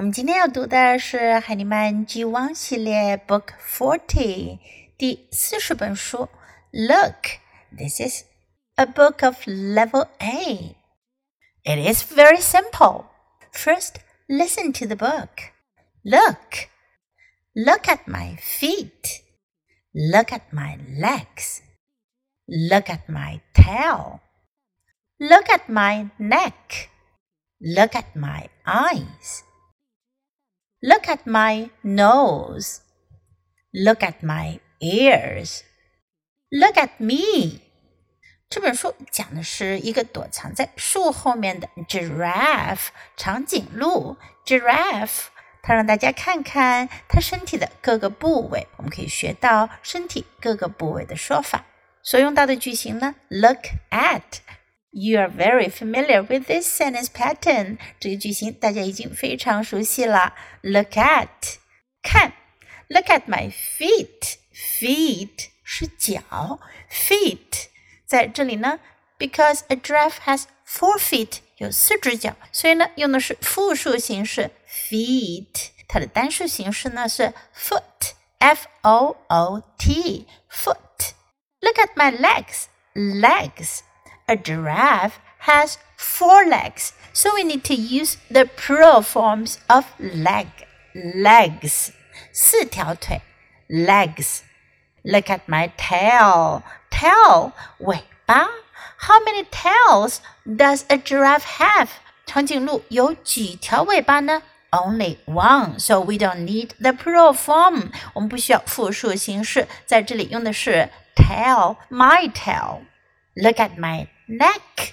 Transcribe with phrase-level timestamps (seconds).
[0.00, 4.58] 我们今天要读的是海尼曼 G 汪系列 Book Forty
[4.96, 6.30] 第四十本书。
[6.70, 7.38] Look,
[7.76, 8.24] this is
[8.76, 10.74] a book of Level A.
[11.64, 13.04] It is very simple.
[13.52, 15.52] First, listen to the book.
[16.02, 16.70] Look.
[17.54, 19.20] Look at my feet.
[19.92, 21.60] Look at my legs.
[22.46, 24.20] Look at my tail.
[25.18, 26.88] Look at my neck.
[27.60, 29.42] Look at my eyes.
[30.84, 32.78] Look at my nose.
[33.72, 35.60] Look at my ears.
[36.50, 37.60] Look at me.
[38.48, 45.26] 这本书讲的是一个躲藏在树后面的 giraffe 长颈鹿 giraffe，
[45.62, 51.64] 它让大家看看它身体的各个部位，我们可以学到身体各个部位的说法。
[52.02, 54.22] 所用到的句型呢，look at。
[54.94, 57.78] You are very familiar with this sentence pattern。
[57.98, 60.34] 这个句型大家已经非常熟悉了。
[60.62, 61.28] Look at，
[62.02, 62.32] 看。
[62.88, 67.68] Look at my feet。Feet 是脚，feet
[68.04, 68.78] 在这里呢，
[69.18, 75.70] because a giraffe has four feet，有四只脚，所以呢用的是复数形式 feet。
[75.88, 82.66] 它的单数形式呢是 foot，f o o t foot。Look at my legs。
[84.28, 90.46] Legs。a giraffe has four legs, so we need to use the plural forms of leg.
[90.94, 91.92] Legs.
[92.32, 93.22] 四条腿
[93.68, 94.42] legs.
[95.02, 96.62] Look at my tail.
[96.90, 98.48] Tail 尾巴
[98.98, 101.88] How many tails does a giraffe have?
[102.26, 104.42] 长颈鹿有几条尾巴呢？
[104.70, 107.90] Only one, so we don't need the plural form.
[108.12, 112.82] 我们不需要复数形式，在这里用的是 tail, my tail.
[113.34, 114.92] Look at my neck，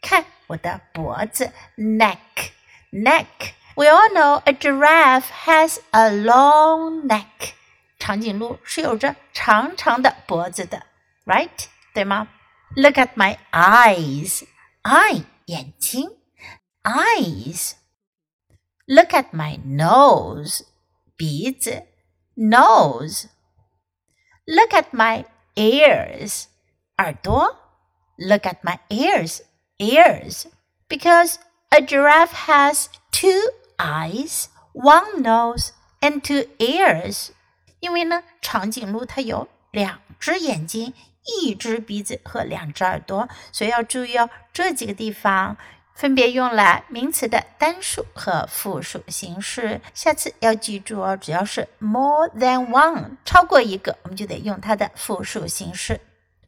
[0.00, 2.18] 看我的脖子，neck
[2.92, 7.52] neck。We all know a giraffe has a long neck。
[7.98, 10.84] 长颈鹿是有着长长的脖子的，
[11.24, 11.66] right？
[11.94, 12.28] 对吗？
[12.76, 16.10] Look at my eyes，eye 眼睛，
[16.82, 20.62] eyes。Look at my nose，
[21.16, 21.84] 鼻子，
[22.36, 26.44] nose。Look at my ears，
[26.96, 27.56] 耳朵。
[28.17, 29.41] Look at my ears,
[29.79, 30.45] ears.
[30.87, 31.37] Because
[31.71, 33.41] a giraffe has two
[33.77, 37.29] eyes, one nose, and two ears.
[37.79, 40.93] 因为呢，长颈鹿它有两只眼睛、
[41.25, 44.29] 一只鼻子和两只耳朵，所以要注意哦。
[44.53, 45.57] 这几个地方
[45.95, 49.81] 分别用来名词的单数和复数形式。
[49.93, 55.99] 下次要记住哦，只要是 more than one 超过一个，我们就得用它的复数形式。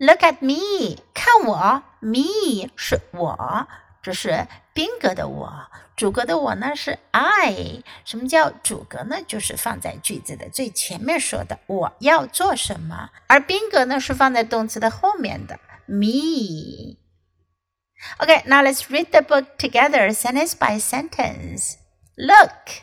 [0.00, 3.66] Look at me，看我，me 是我，
[4.02, 7.82] 这是宾格的我，主格的我呢是 I。
[8.04, 9.22] 什么叫主格呢？
[9.26, 21.76] 就是放在句子的最前面说的我要做什么，而宾格呢是放在动词的后面的 me。Okay, now let's read the book together, sentence by sentence.
[22.16, 22.82] Look,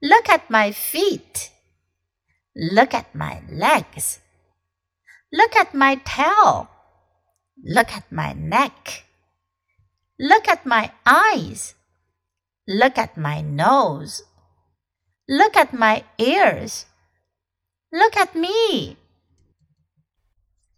[0.00, 1.50] look at my feet.
[2.52, 4.18] Look at my legs.
[5.30, 6.68] Look at my tail.
[7.64, 9.04] Look at my neck.
[10.18, 11.74] Look at my eyes.
[12.66, 14.22] Look at my nose.
[15.26, 16.84] Look at my ears.
[17.90, 18.96] Look at me.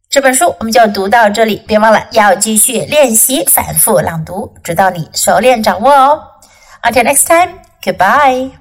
[0.09, 6.41] 这本书我们就读到这里，别忘了要继续练习反复朗读，直到你熟练掌握哦。
[6.83, 8.53] Until next time, goodbye.